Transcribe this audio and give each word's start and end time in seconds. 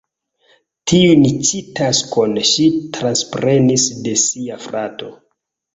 Tiun 0.91 1.27
ĉi 1.49 1.61
taskon 1.81 2.33
ŝi 2.53 2.67
transprenis 2.99 3.87
de 4.09 4.19
sia 4.27 4.63
frato. 4.69 5.17